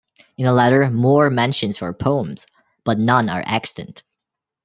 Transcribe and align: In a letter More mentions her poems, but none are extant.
In 0.35 0.47
a 0.47 0.51
letter 0.51 0.89
More 0.89 1.29
mentions 1.29 1.77
her 1.77 1.93
poems, 1.93 2.47
but 2.83 2.97
none 2.97 3.29
are 3.29 3.43
extant. 3.45 4.01